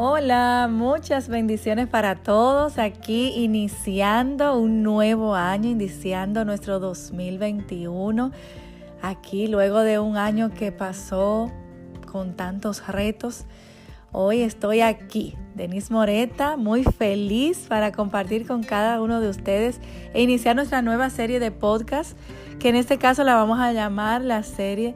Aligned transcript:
Hola, 0.00 0.68
muchas 0.70 1.26
bendiciones 1.28 1.88
para 1.88 2.14
todos. 2.14 2.78
Aquí 2.78 3.32
iniciando 3.34 4.56
un 4.56 4.84
nuevo 4.84 5.34
año, 5.34 5.70
iniciando 5.70 6.44
nuestro 6.44 6.78
2021. 6.78 8.30
Aquí 9.02 9.48
luego 9.48 9.80
de 9.80 9.98
un 9.98 10.16
año 10.16 10.54
que 10.54 10.70
pasó 10.70 11.50
con 12.12 12.36
tantos 12.36 12.86
retos, 12.86 13.44
hoy 14.12 14.42
estoy 14.42 14.82
aquí, 14.82 15.34
Denise 15.56 15.92
Moreta, 15.92 16.56
muy 16.56 16.84
feliz 16.84 17.66
para 17.68 17.90
compartir 17.90 18.46
con 18.46 18.62
cada 18.62 19.02
uno 19.02 19.20
de 19.20 19.28
ustedes 19.28 19.80
e 20.14 20.22
iniciar 20.22 20.54
nuestra 20.54 20.80
nueva 20.80 21.10
serie 21.10 21.40
de 21.40 21.50
podcast, 21.50 22.16
que 22.60 22.68
en 22.68 22.76
este 22.76 22.98
caso 22.98 23.24
la 23.24 23.34
vamos 23.34 23.58
a 23.58 23.72
llamar 23.72 24.20
la 24.20 24.44
serie 24.44 24.94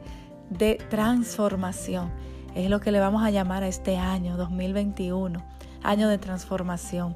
de 0.49 0.75
transformación 0.89 2.09
es 2.55 2.69
lo 2.69 2.79
que 2.79 2.91
le 2.91 2.99
vamos 2.99 3.23
a 3.23 3.31
llamar 3.31 3.63
a 3.63 3.67
este 3.67 3.97
año 3.97 4.37
2021, 4.37 5.43
año 5.81 6.07
de 6.07 6.17
transformación, 6.17 7.15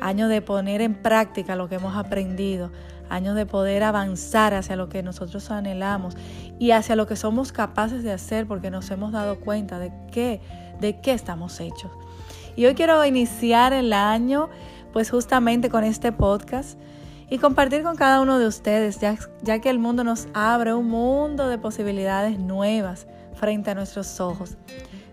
año 0.00 0.28
de 0.28 0.42
poner 0.42 0.80
en 0.80 0.94
práctica 0.94 1.56
lo 1.56 1.68
que 1.68 1.76
hemos 1.76 1.96
aprendido, 1.96 2.70
año 3.08 3.34
de 3.34 3.46
poder 3.46 3.82
avanzar 3.82 4.54
hacia 4.54 4.76
lo 4.76 4.88
que 4.88 5.02
nosotros 5.02 5.50
anhelamos 5.50 6.16
y 6.58 6.72
hacia 6.72 6.96
lo 6.96 7.06
que 7.06 7.16
somos 7.16 7.52
capaces 7.52 8.02
de 8.02 8.12
hacer 8.12 8.46
porque 8.46 8.70
nos 8.70 8.90
hemos 8.90 9.12
dado 9.12 9.38
cuenta 9.40 9.78
de 9.78 9.92
qué, 10.10 10.40
de 10.80 11.00
qué 11.00 11.12
estamos 11.12 11.60
hechos. 11.60 11.90
Y 12.56 12.66
hoy 12.66 12.74
quiero 12.74 13.04
iniciar 13.04 13.72
el 13.72 13.92
año 13.92 14.48
pues 14.92 15.10
justamente 15.10 15.70
con 15.70 15.84
este 15.84 16.12
podcast 16.12 16.78
y 17.30 17.38
compartir 17.38 17.82
con 17.82 17.96
cada 17.96 18.20
uno 18.20 18.38
de 18.38 18.46
ustedes, 18.46 19.00
ya, 19.00 19.16
ya 19.42 19.58
que 19.58 19.70
el 19.70 19.78
mundo 19.78 20.04
nos 20.04 20.28
abre 20.34 20.74
un 20.74 20.88
mundo 20.88 21.48
de 21.48 21.56
posibilidades 21.56 22.38
nuevas 22.38 23.06
frente 23.42 23.72
a 23.72 23.74
nuestros 23.74 24.20
ojos. 24.20 24.56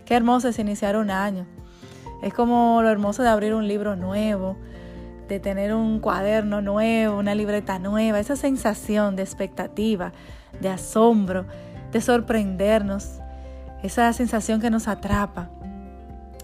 Qué 0.06 0.14
hermoso 0.14 0.50
es 0.50 0.60
iniciar 0.60 0.96
un 0.98 1.10
año. 1.10 1.48
Es 2.22 2.32
como 2.32 2.80
lo 2.84 2.90
hermoso 2.90 3.24
de 3.24 3.30
abrir 3.30 3.56
un 3.56 3.68
libro 3.68 3.96
nuevo, 3.96 4.56
de 5.28 5.40
tener 5.40 5.74
un 5.74 6.00
cuaderno 6.00 6.62
nuevo, 6.62 7.18
una 7.18 7.34
libreta 7.34 7.80
nueva, 7.80 8.20
esa 8.20 8.36
sensación 8.36 9.16
de 9.16 9.24
expectativa, 9.24 10.12
de 10.62 10.70
asombro, 10.70 11.48
de 11.92 12.02
sorprendernos, 12.02 13.14
esa 13.82 14.14
sensación 14.14 14.62
que 14.62 14.70
nos 14.70 14.88
atrapa, 14.88 15.50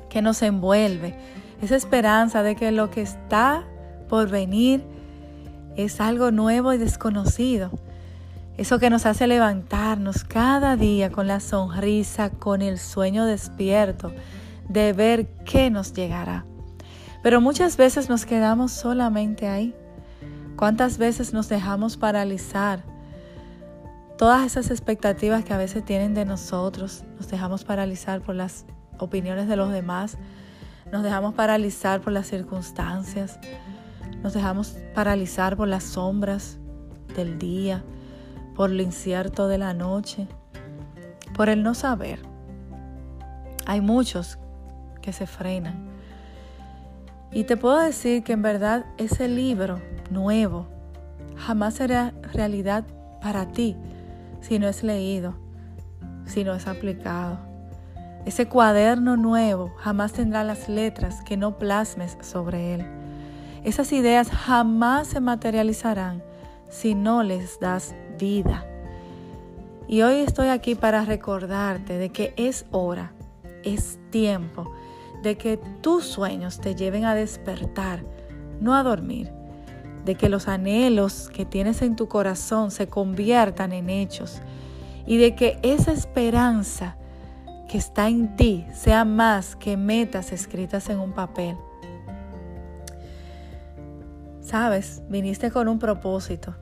que 0.09 0.23
nos 0.23 0.41
envuelve, 0.41 1.15
esa 1.61 1.75
esperanza 1.75 2.41
de 2.41 2.55
que 2.55 2.71
lo 2.71 2.89
que 2.89 3.03
está 3.03 3.63
por 4.09 4.27
venir 4.27 4.83
es 5.75 6.01
algo 6.01 6.31
nuevo 6.31 6.73
y 6.73 6.79
desconocido 6.79 7.69
eso 8.57 8.79
que 8.79 8.89
nos 8.89 9.05
hace 9.05 9.27
levantarnos 9.27 10.23
cada 10.23 10.77
día 10.77 11.11
con 11.11 11.27
la 11.27 11.39
sonrisa, 11.39 12.29
con 12.29 12.61
el 12.61 12.79
sueño 12.79 13.25
despierto 13.25 14.13
de 14.69 14.93
ver 14.93 15.27
qué 15.45 15.69
nos 15.69 15.93
llegará. 15.93 16.45
Pero 17.21 17.41
muchas 17.41 17.75
veces 17.75 18.09
nos 18.09 18.25
quedamos 18.25 18.71
solamente 18.71 19.47
ahí. 19.47 19.75
¿Cuántas 20.55 20.97
veces 20.97 21.33
nos 21.33 21.49
dejamos 21.49 21.97
paralizar? 21.97 22.83
Todas 24.17 24.45
esas 24.45 24.71
expectativas 24.71 25.43
que 25.43 25.53
a 25.53 25.57
veces 25.57 25.83
tienen 25.83 26.13
de 26.13 26.23
nosotros, 26.23 27.03
nos 27.17 27.27
dejamos 27.27 27.65
paralizar 27.65 28.21
por 28.21 28.35
las 28.35 28.65
opiniones 28.97 29.49
de 29.49 29.57
los 29.57 29.71
demás, 29.71 30.17
nos 30.91 31.03
dejamos 31.03 31.33
paralizar 31.33 31.99
por 31.99 32.13
las 32.13 32.27
circunstancias, 32.27 33.39
nos 34.23 34.33
dejamos 34.33 34.77
paralizar 34.93 35.57
por 35.57 35.67
las 35.67 35.83
sombras 35.83 36.57
del 37.15 37.37
día, 37.37 37.83
por 38.55 38.69
lo 38.69 38.81
incierto 38.81 39.47
de 39.47 39.57
la 39.57 39.73
noche, 39.73 40.27
por 41.35 41.49
el 41.49 41.61
no 41.61 41.73
saber. 41.73 42.19
Hay 43.65 43.81
muchos 43.81 44.39
que 45.01 45.11
se 45.13 45.27
frenan. 45.27 45.89
Y 47.31 47.43
te 47.43 47.57
puedo 47.57 47.79
decir 47.79 48.23
que 48.23 48.33
en 48.33 48.41
verdad 48.41 48.85
ese 48.97 49.27
libro 49.27 49.81
nuevo 50.09 50.67
jamás 51.35 51.75
será 51.75 52.13
realidad 52.33 52.85
para 53.21 53.51
ti 53.51 53.75
si 54.39 54.57
no 54.57 54.67
es 54.67 54.83
leído, 54.83 55.35
si 56.25 56.43
no 56.43 56.53
es 56.53 56.67
aplicado. 56.67 57.37
Ese 58.25 58.47
cuaderno 58.47 59.17
nuevo 59.17 59.73
jamás 59.77 60.13
tendrá 60.13 60.43
las 60.43 60.69
letras 60.69 61.21
que 61.23 61.35
no 61.35 61.57
plasmes 61.57 62.17
sobre 62.21 62.75
él. 62.75 62.85
Esas 63.63 63.91
ideas 63.91 64.29
jamás 64.29 65.07
se 65.07 65.19
materializarán 65.19 66.23
si 66.75 66.93
no 66.93 67.23
les 67.23 67.59
das 67.59 67.95
vida. 68.19 68.65
Y 69.87 70.01
hoy 70.01 70.15
estoy 70.15 70.49
aquí 70.49 70.75
para 70.75 71.05
recordarte 71.05 71.97
de 71.97 72.09
que 72.09 72.33
es 72.35 72.65
hora, 72.71 73.13
es 73.63 73.97
tiempo 74.09 74.71
de 75.23 75.37
que 75.37 75.57
tus 75.81 76.03
sueños 76.05 76.59
te 76.59 76.75
lleven 76.75 77.05
a 77.05 77.15
despertar, 77.15 78.03
no 78.59 78.75
a 78.75 78.83
dormir, 78.83 79.31
de 80.03 80.15
que 80.15 80.27
los 80.27 80.47
anhelos 80.47 81.29
que 81.33 81.45
tienes 81.45 81.81
en 81.81 81.95
tu 81.95 82.07
corazón 82.07 82.71
se 82.71 82.87
conviertan 82.87 83.71
en 83.71 83.89
hechos 83.89 84.41
y 85.07 85.17
de 85.17 85.33
que 85.33 85.57
esa 85.63 85.93
esperanza 85.93 86.97
que 87.69 87.77
está 87.77 88.09
en 88.09 88.35
ti 88.35 88.65
sea 88.73 89.05
más 89.05 89.55
que 89.55 89.77
metas 89.77 90.31
escritas 90.31 90.89
en 90.89 90.99
un 90.99 91.13
papel. 91.13 91.55
Sabes, 94.41 95.01
viniste 95.09 95.49
con 95.49 95.67
un 95.67 95.79
propósito 95.79 96.55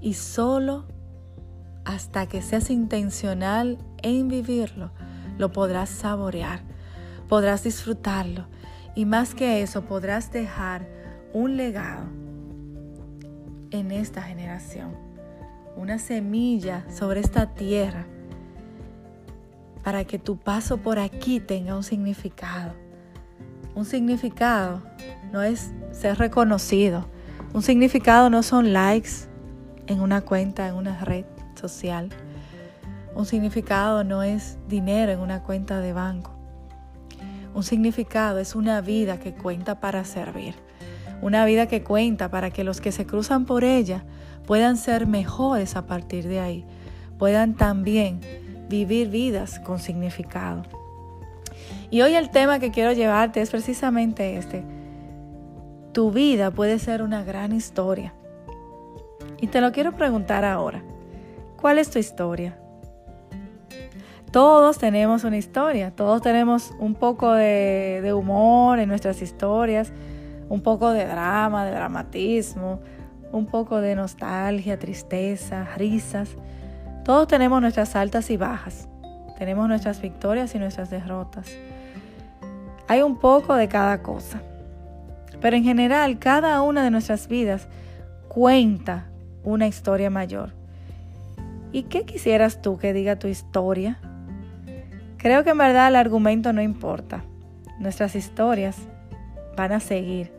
y 0.00 0.14
solo 0.14 0.86
hasta 1.84 2.26
que 2.26 2.42
seas 2.42 2.70
intencional 2.70 3.78
en 4.02 4.28
vivirlo, 4.28 4.90
lo 5.38 5.52
podrás 5.52 5.88
saborear, 5.88 6.60
podrás 7.28 7.64
disfrutarlo 7.64 8.46
y 8.94 9.04
más 9.04 9.34
que 9.34 9.62
eso 9.62 9.84
podrás 9.84 10.32
dejar 10.32 10.88
un 11.32 11.56
legado 11.56 12.04
en 13.70 13.90
esta 13.90 14.22
generación, 14.22 14.96
una 15.76 15.98
semilla 15.98 16.84
sobre 16.90 17.20
esta 17.20 17.54
tierra 17.54 18.06
para 19.82 20.04
que 20.04 20.18
tu 20.18 20.36
paso 20.36 20.78
por 20.78 20.98
aquí 20.98 21.40
tenga 21.40 21.76
un 21.76 21.82
significado. 21.82 22.74
Un 23.74 23.84
significado 23.84 24.82
no 25.32 25.42
es 25.42 25.72
ser 25.92 26.18
reconocido, 26.18 27.08
un 27.54 27.62
significado 27.62 28.28
no 28.28 28.42
son 28.42 28.72
likes, 28.72 29.28
en 29.88 30.00
una 30.00 30.20
cuenta, 30.20 30.68
en 30.68 30.74
una 30.74 31.04
red 31.04 31.24
social. 31.54 32.10
Un 33.14 33.26
significado 33.26 34.04
no 34.04 34.22
es 34.22 34.58
dinero 34.68 35.10
en 35.10 35.20
una 35.20 35.42
cuenta 35.42 35.80
de 35.80 35.92
banco. 35.92 36.32
Un 37.54 37.64
significado 37.64 38.38
es 38.38 38.54
una 38.54 38.80
vida 38.80 39.18
que 39.18 39.34
cuenta 39.34 39.80
para 39.80 40.04
servir. 40.04 40.54
Una 41.20 41.44
vida 41.44 41.66
que 41.66 41.82
cuenta 41.82 42.30
para 42.30 42.50
que 42.50 42.62
los 42.62 42.80
que 42.80 42.92
se 42.92 43.06
cruzan 43.06 43.44
por 43.44 43.64
ella 43.64 44.04
puedan 44.46 44.76
ser 44.76 45.06
mejores 45.06 45.74
a 45.74 45.86
partir 45.86 46.28
de 46.28 46.38
ahí. 46.38 46.64
Puedan 47.18 47.54
también 47.54 48.20
vivir 48.68 49.08
vidas 49.08 49.58
con 49.58 49.80
significado. 49.80 50.62
Y 51.90 52.02
hoy 52.02 52.14
el 52.14 52.30
tema 52.30 52.60
que 52.60 52.70
quiero 52.70 52.92
llevarte 52.92 53.40
es 53.40 53.50
precisamente 53.50 54.36
este. 54.36 54.62
Tu 55.92 56.12
vida 56.12 56.50
puede 56.50 56.78
ser 56.78 57.02
una 57.02 57.24
gran 57.24 57.52
historia 57.52 58.12
y 59.40 59.46
te 59.48 59.60
lo 59.60 59.72
quiero 59.72 59.92
preguntar 59.92 60.44
ahora. 60.44 60.82
¿Cuál 61.60 61.78
es 61.78 61.90
tu 61.90 61.98
historia? 61.98 62.56
Todos 64.30 64.78
tenemos 64.78 65.24
una 65.24 65.38
historia, 65.38 65.90
todos 65.90 66.20
tenemos 66.20 66.74
un 66.78 66.94
poco 66.94 67.32
de, 67.32 68.12
humor 68.14 68.78
en 68.78 68.88
nuestras 68.88 69.22
historias, 69.22 69.90
un 70.50 70.60
poco 70.60 70.90
de 70.90 71.06
drama, 71.06 71.64
de 71.64 71.70
dramatismo, 71.70 72.80
un 73.32 73.46
poco 73.46 73.80
de 73.80 73.94
nostalgia, 73.94 74.78
tristeza, 74.78 75.66
risas. 75.76 76.28
Todos 77.04 77.26
tenemos 77.26 77.62
nuestras 77.62 77.96
altas 77.96 78.30
y 78.30 78.36
bajas, 78.36 78.86
tenemos 79.38 79.66
nuestras 79.66 80.02
victorias 80.02 80.54
y 80.54 80.58
nuestras 80.58 80.90
derrotas. 80.90 81.50
Hay 82.86 83.00
un 83.00 83.18
poco 83.18 83.54
de 83.54 83.68
cada 83.68 84.02
cosa, 84.02 84.42
pero 85.40 85.56
en 85.56 85.64
general 85.64 86.18
cada 86.18 86.60
una 86.60 86.84
de 86.84 86.90
nuestras 86.90 87.28
vidas 87.28 87.66
cuenta 88.28 89.06
una 89.48 89.66
historia 89.66 90.10
mayor. 90.10 90.52
¿Y 91.72 91.84
qué 91.84 92.04
quisieras 92.04 92.62
tú 92.62 92.78
que 92.78 92.92
diga 92.92 93.18
tu 93.18 93.28
historia? 93.28 93.98
Creo 95.16 95.42
que 95.42 95.50
en 95.50 95.58
verdad 95.58 95.88
el 95.88 95.96
argumento 95.96 96.52
no 96.52 96.62
importa. 96.62 97.24
Nuestras 97.78 98.14
historias 98.14 98.76
van 99.56 99.72
a 99.72 99.80
seguir. 99.80 100.32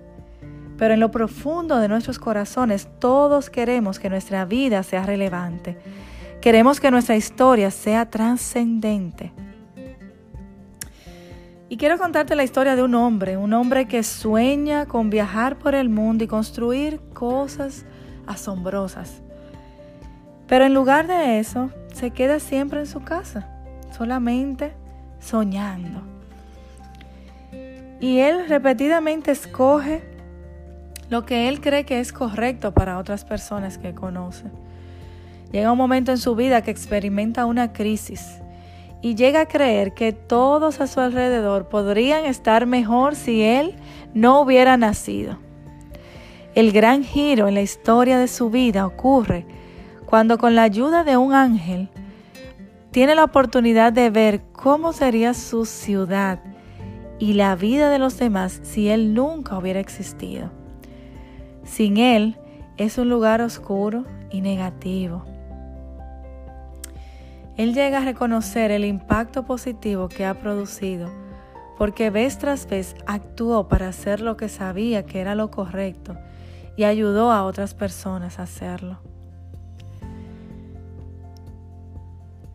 Pero 0.77 0.94
en 0.94 1.00
lo 1.00 1.11
profundo 1.11 1.79
de 1.79 1.88
nuestros 1.88 2.19
corazones 2.19 2.88
todos 3.00 3.50
queremos 3.50 4.00
que 4.00 4.09
nuestra 4.09 4.45
vida 4.45 4.83
sea 4.83 5.06
relevante. 5.06 5.77
Queremos 6.39 6.79
que 6.79 6.91
nuestra 6.91 7.17
historia 7.17 7.69
sea 7.71 8.09
trascendente. 8.09 9.33
Y 11.67 11.77
quiero 11.77 11.97
contarte 11.97 12.35
la 12.35 12.44
historia 12.44 12.75
de 12.75 12.83
un 12.83 12.95
hombre, 12.95 13.38
un 13.38 13.53
hombre 13.53 13.88
que 13.88 14.03
sueña 14.03 14.85
con 14.85 15.09
viajar 15.09 15.57
por 15.59 15.75
el 15.75 15.89
mundo 15.89 16.23
y 16.23 16.27
construir 16.27 17.00
cosas 17.13 17.85
asombrosas. 18.29 19.21
Pero 20.47 20.65
en 20.65 20.73
lugar 20.73 21.07
de 21.07 21.39
eso, 21.39 21.69
se 21.93 22.11
queda 22.11 22.39
siempre 22.39 22.79
en 22.79 22.87
su 22.87 23.01
casa, 23.01 23.47
solamente 23.95 24.71
soñando. 25.19 26.01
Y 27.99 28.19
él 28.19 28.47
repetidamente 28.47 29.31
escoge 29.31 30.01
lo 31.09 31.25
que 31.25 31.49
él 31.49 31.59
cree 31.59 31.85
que 31.85 31.99
es 31.99 32.13
correcto 32.13 32.73
para 32.73 32.97
otras 32.97 33.25
personas 33.25 33.77
que 33.77 33.93
conoce. 33.93 34.45
Llega 35.51 35.71
un 35.71 35.77
momento 35.77 36.11
en 36.11 36.19
su 36.19 36.35
vida 36.35 36.61
que 36.61 36.71
experimenta 36.71 37.45
una 37.45 37.73
crisis 37.73 38.39
y 39.01 39.15
llega 39.15 39.41
a 39.41 39.45
creer 39.47 39.93
que 39.93 40.13
todos 40.13 40.79
a 40.79 40.87
su 40.87 40.99
alrededor 40.99 41.67
podrían 41.67 42.25
estar 42.25 42.65
mejor 42.65 43.15
si 43.15 43.41
él 43.41 43.75
no 44.13 44.41
hubiera 44.41 44.77
nacido. 44.77 45.37
El 46.59 46.73
gran 46.73 47.06
giro 47.06 47.47
en 47.47 47.53
la 47.53 47.61
historia 47.61 48.19
de 48.19 48.27
su 48.27 48.50
vida 48.50 48.85
ocurre 48.85 49.45
cuando 50.06 50.38
con 50.38 50.56
la 50.56 50.63
ayuda 50.63 51.06
de 51.06 51.15
un 51.15 51.33
ángel 51.33 51.88
tiene 52.91 53.15
la 53.15 53.23
oportunidad 53.23 53.94
de 53.94 54.09
ver 54.09 54.41
cómo 54.51 54.91
sería 54.91 55.33
su 55.33 55.63
ciudad 55.65 56.41
y 57.17 57.31
la 57.31 57.56
vida 57.56 57.89
de 57.89 57.97
los 57.97 58.19
demás 58.19 58.59
si 58.63 58.89
Él 58.89 59.13
nunca 59.13 59.57
hubiera 59.57 59.79
existido. 59.79 60.51
Sin 61.63 61.95
Él 61.95 62.35
es 62.75 62.97
un 62.97 63.07
lugar 63.07 63.41
oscuro 63.41 64.03
y 64.29 64.41
negativo. 64.41 65.23
Él 67.55 67.73
llega 67.73 68.00
a 68.00 68.03
reconocer 68.03 68.71
el 68.71 68.83
impacto 68.83 69.45
positivo 69.45 70.09
que 70.09 70.25
ha 70.25 70.33
producido, 70.33 71.09
porque 71.77 72.09
vez 72.09 72.38
tras 72.38 72.67
vez 72.67 72.97
actuó 73.07 73.69
para 73.69 73.88
hacer 73.88 74.19
lo 74.19 74.35
que 74.35 74.50
sabía 74.50 75.05
que 75.05 75.21
era 75.21 75.35
lo 75.35 75.51
correcto 75.51 76.17
y 76.79 76.85
ayudó 76.85 77.33
a 77.33 77.43
otras 77.43 77.73
personas 77.73 78.39
a 78.39 78.43
hacerlo. 78.43 78.99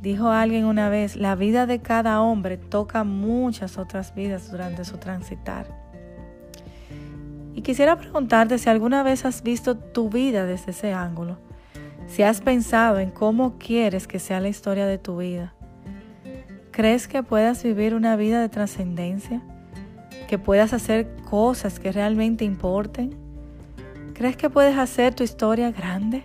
Dijo 0.00 0.30
alguien 0.30 0.64
una 0.64 0.88
vez, 0.88 1.14
la 1.14 1.34
vida 1.34 1.66
de 1.66 1.82
cada 1.82 2.22
hombre 2.22 2.56
toca 2.56 3.04
muchas 3.04 3.76
otras 3.76 4.14
vidas 4.14 4.50
durante 4.50 4.86
su 4.86 4.96
transitar. 4.96 5.66
Y 7.54 7.60
quisiera 7.60 7.98
preguntarte 7.98 8.56
si 8.56 8.70
alguna 8.70 9.02
vez 9.02 9.26
has 9.26 9.42
visto 9.42 9.76
tu 9.76 10.08
vida 10.08 10.46
desde 10.46 10.70
ese 10.70 10.94
ángulo, 10.94 11.36
si 12.06 12.22
has 12.22 12.40
pensado 12.40 13.00
en 13.00 13.10
cómo 13.10 13.58
quieres 13.58 14.06
que 14.06 14.20
sea 14.20 14.40
la 14.40 14.48
historia 14.48 14.86
de 14.86 14.96
tu 14.96 15.18
vida. 15.18 15.52
¿Crees 16.70 17.08
que 17.08 17.22
puedas 17.22 17.62
vivir 17.62 17.94
una 17.94 18.16
vida 18.16 18.40
de 18.40 18.48
trascendencia? 18.48 19.42
¿Que 20.28 20.38
puedas 20.38 20.72
hacer 20.72 21.14
cosas 21.28 21.78
que 21.78 21.92
realmente 21.92 22.46
importen? 22.46 23.22
¿Crees 24.14 24.36
que 24.36 24.48
puedes 24.48 24.78
hacer 24.78 25.12
tu 25.12 25.24
historia 25.24 25.72
grande? 25.72 26.24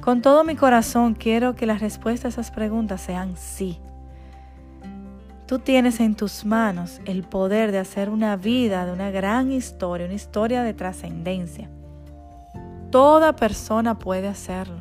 Con 0.00 0.22
todo 0.22 0.44
mi 0.44 0.56
corazón 0.56 1.14
quiero 1.14 1.54
que 1.54 1.66
las 1.66 1.80
respuestas 1.80 2.38
a 2.38 2.40
esas 2.40 2.50
preguntas 2.50 3.02
sean 3.02 3.36
sí. 3.36 3.78
Tú 5.46 5.58
tienes 5.58 6.00
en 6.00 6.14
tus 6.14 6.46
manos 6.46 7.02
el 7.04 7.22
poder 7.22 7.70
de 7.70 7.78
hacer 7.78 8.08
una 8.08 8.36
vida 8.36 8.86
de 8.86 8.92
una 8.92 9.10
gran 9.10 9.52
historia, 9.52 10.06
una 10.06 10.14
historia 10.14 10.62
de 10.62 10.72
trascendencia. 10.72 11.68
Toda 12.90 13.36
persona 13.36 13.98
puede 13.98 14.26
hacerlo, 14.26 14.80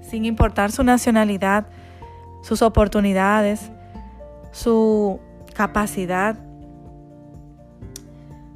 sin 0.00 0.24
importar 0.24 0.70
su 0.70 0.84
nacionalidad, 0.84 1.66
sus 2.42 2.62
oportunidades, 2.62 3.72
su 4.52 5.18
capacidad, 5.54 6.36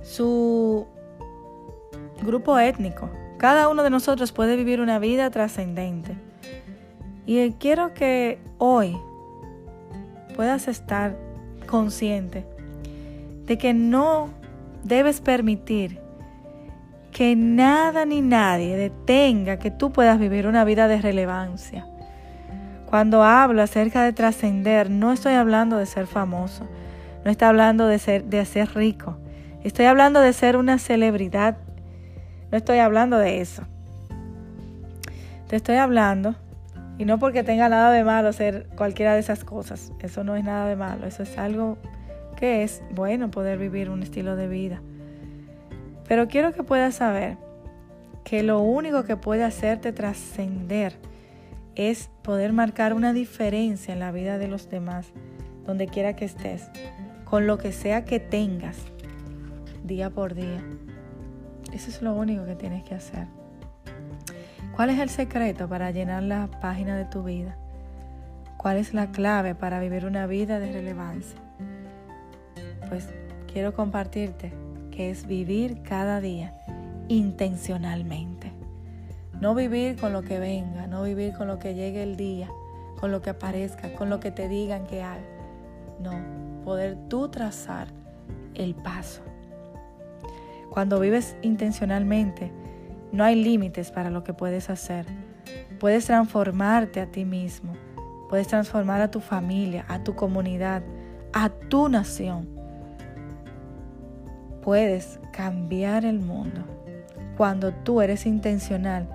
su 0.02 0.93
grupo 2.24 2.58
étnico. 2.58 3.10
Cada 3.38 3.68
uno 3.68 3.82
de 3.82 3.90
nosotros 3.90 4.32
puede 4.32 4.56
vivir 4.56 4.80
una 4.80 4.98
vida 4.98 5.30
trascendente. 5.30 6.16
Y 7.26 7.52
quiero 7.52 7.94
que 7.94 8.38
hoy 8.58 8.96
puedas 10.34 10.68
estar 10.68 11.16
consciente 11.66 12.44
de 13.46 13.58
que 13.58 13.74
no 13.74 14.30
debes 14.82 15.20
permitir 15.20 16.00
que 17.12 17.36
nada 17.36 18.04
ni 18.04 18.20
nadie 18.20 18.76
detenga 18.76 19.58
que 19.58 19.70
tú 19.70 19.92
puedas 19.92 20.18
vivir 20.18 20.46
una 20.46 20.64
vida 20.64 20.88
de 20.88 21.00
relevancia. 21.00 21.86
Cuando 22.86 23.22
hablo 23.22 23.62
acerca 23.62 24.02
de 24.02 24.12
trascender, 24.12 24.90
no 24.90 25.12
estoy 25.12 25.34
hablando 25.34 25.78
de 25.78 25.86
ser 25.86 26.06
famoso, 26.06 26.66
no 27.24 27.30
estoy 27.30 27.48
hablando 27.48 27.86
de 27.86 27.98
ser, 27.98 28.24
de 28.24 28.44
ser 28.44 28.74
rico, 28.74 29.16
estoy 29.62 29.86
hablando 29.86 30.20
de 30.20 30.32
ser 30.32 30.56
una 30.56 30.78
celebridad 30.78 31.56
no 32.54 32.58
estoy 32.58 32.78
hablando 32.78 33.18
de 33.18 33.40
eso. 33.40 33.64
Te 35.48 35.56
estoy 35.56 35.74
hablando, 35.74 36.36
y 36.98 37.04
no 37.04 37.18
porque 37.18 37.42
tenga 37.42 37.68
nada 37.68 37.90
de 37.90 38.04
malo 38.04 38.32
ser 38.32 38.68
cualquiera 38.76 39.14
de 39.14 39.18
esas 39.18 39.42
cosas. 39.42 39.90
Eso 39.98 40.22
no 40.22 40.36
es 40.36 40.44
nada 40.44 40.68
de 40.68 40.76
malo. 40.76 41.04
Eso 41.04 41.24
es 41.24 41.36
algo 41.36 41.78
que 42.36 42.62
es 42.62 42.80
bueno 42.94 43.28
poder 43.28 43.58
vivir 43.58 43.90
un 43.90 44.04
estilo 44.04 44.36
de 44.36 44.46
vida. 44.46 44.80
Pero 46.06 46.28
quiero 46.28 46.52
que 46.52 46.62
puedas 46.62 46.94
saber 46.94 47.38
que 48.22 48.44
lo 48.44 48.60
único 48.60 49.02
que 49.02 49.16
puede 49.16 49.42
hacerte 49.42 49.92
trascender 49.92 50.94
es 51.74 52.08
poder 52.22 52.52
marcar 52.52 52.94
una 52.94 53.12
diferencia 53.12 53.92
en 53.92 53.98
la 53.98 54.12
vida 54.12 54.38
de 54.38 54.46
los 54.46 54.70
demás, 54.70 55.08
donde 55.66 55.88
quiera 55.88 56.14
que 56.14 56.26
estés, 56.26 56.70
con 57.24 57.48
lo 57.48 57.58
que 57.58 57.72
sea 57.72 58.04
que 58.04 58.20
tengas, 58.20 58.76
día 59.82 60.08
por 60.08 60.36
día. 60.36 60.62
Eso 61.74 61.90
es 61.90 62.02
lo 62.02 62.14
único 62.14 62.46
que 62.46 62.54
tienes 62.54 62.84
que 62.84 62.94
hacer. 62.94 63.26
¿Cuál 64.76 64.90
es 64.90 65.00
el 65.00 65.10
secreto 65.10 65.68
para 65.68 65.90
llenar 65.90 66.22
la 66.22 66.48
página 66.60 66.96
de 66.96 67.04
tu 67.04 67.24
vida? 67.24 67.56
¿Cuál 68.56 68.76
es 68.76 68.94
la 68.94 69.10
clave 69.10 69.56
para 69.56 69.80
vivir 69.80 70.06
una 70.06 70.28
vida 70.28 70.60
de 70.60 70.72
relevancia? 70.72 71.38
Pues 72.88 73.08
quiero 73.52 73.74
compartirte 73.74 74.52
que 74.92 75.10
es 75.10 75.26
vivir 75.26 75.82
cada 75.82 76.20
día 76.20 76.54
intencionalmente. 77.08 78.52
No 79.40 79.56
vivir 79.56 79.96
con 79.96 80.12
lo 80.12 80.22
que 80.22 80.38
venga, 80.38 80.86
no 80.86 81.02
vivir 81.02 81.34
con 81.34 81.48
lo 81.48 81.58
que 81.58 81.74
llegue 81.74 82.04
el 82.04 82.16
día, 82.16 82.48
con 83.00 83.10
lo 83.10 83.20
que 83.20 83.30
aparezca, 83.30 83.92
con 83.94 84.10
lo 84.10 84.20
que 84.20 84.30
te 84.30 84.48
digan 84.48 84.86
que 84.86 85.02
haga. 85.02 85.24
No, 86.00 86.64
poder 86.64 86.96
tú 87.08 87.28
trazar 87.28 87.88
el 88.54 88.76
paso. 88.76 89.33
Cuando 90.74 90.98
vives 90.98 91.36
intencionalmente, 91.42 92.50
no 93.12 93.22
hay 93.22 93.36
límites 93.36 93.92
para 93.92 94.10
lo 94.10 94.24
que 94.24 94.34
puedes 94.34 94.70
hacer. 94.70 95.06
Puedes 95.78 96.06
transformarte 96.06 97.00
a 97.00 97.06
ti 97.06 97.24
mismo, 97.24 97.74
puedes 98.28 98.48
transformar 98.48 99.00
a 99.00 99.08
tu 99.08 99.20
familia, 99.20 99.84
a 99.86 100.02
tu 100.02 100.16
comunidad, 100.16 100.82
a 101.32 101.48
tu 101.48 101.88
nación. 101.88 102.48
Puedes 104.62 105.20
cambiar 105.32 106.04
el 106.04 106.18
mundo. 106.18 106.64
Cuando 107.36 107.72
tú 107.72 108.00
eres 108.00 108.26
intencional, 108.26 109.08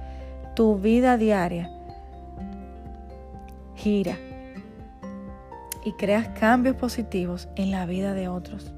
tu 0.55 0.77
vida 0.77 1.17
diaria 1.17 1.69
gira 3.75 4.17
y 5.83 5.91
creas 5.91 6.29
cambios 6.39 6.77
positivos 6.77 7.50
en 7.57 7.72
la 7.72 7.86
vida 7.86 8.13
de 8.13 8.29
otros. 8.29 8.72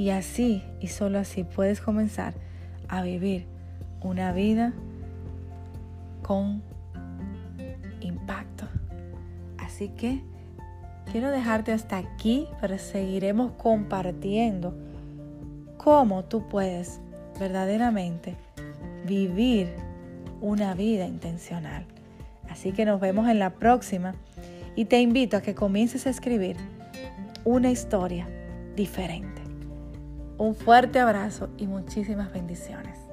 Y 0.00 0.08
así 0.08 0.62
y 0.80 0.86
solo 0.86 1.18
así 1.18 1.44
puedes 1.44 1.82
comenzar 1.82 2.32
a 2.88 3.02
vivir 3.02 3.44
una 4.00 4.32
vida 4.32 4.72
con 6.22 6.62
impacto. 8.00 8.64
Así 9.58 9.90
que 9.90 10.22
quiero 11.12 11.30
dejarte 11.30 11.72
hasta 11.72 11.98
aquí, 11.98 12.48
pero 12.62 12.78
seguiremos 12.78 13.52
compartiendo 13.58 14.74
cómo 15.76 16.24
tú 16.24 16.48
puedes 16.48 16.98
verdaderamente 17.38 18.36
vivir 19.06 19.68
una 20.40 20.72
vida 20.72 21.04
intencional. 21.04 21.84
Así 22.48 22.72
que 22.72 22.86
nos 22.86 23.02
vemos 23.02 23.28
en 23.28 23.38
la 23.38 23.50
próxima 23.50 24.14
y 24.76 24.86
te 24.86 25.02
invito 25.02 25.36
a 25.36 25.42
que 25.42 25.54
comiences 25.54 26.06
a 26.06 26.10
escribir 26.10 26.56
una 27.44 27.70
historia 27.70 28.26
diferente. 28.74 29.39
Un 30.40 30.54
fuerte 30.54 30.98
abrazo 30.98 31.50
y 31.58 31.66
muchísimas 31.66 32.32
bendiciones. 32.32 33.09